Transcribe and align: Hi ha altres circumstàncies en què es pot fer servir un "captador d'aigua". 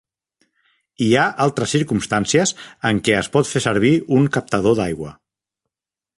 Hi 1.07 1.09
ha 1.15 1.25
altres 1.45 1.75
circumstàncies 1.77 2.55
en 2.91 3.03
què 3.09 3.15
es 3.19 3.31
pot 3.37 3.51
fer 3.53 3.63
servir 3.67 3.93
un 4.21 4.27
"captador 4.39 4.79
d'aigua". 4.83 5.15